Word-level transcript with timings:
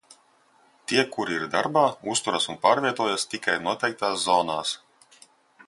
Tie, 0.91 1.01
kuri 1.15 1.35
ir 1.39 1.43
darbā, 1.55 1.83
uzturas 2.13 2.49
un 2.53 2.57
pārvietojas 2.65 3.29
tikai 3.35 3.59
noteiktās 3.69 4.19
zonās. 4.27 4.73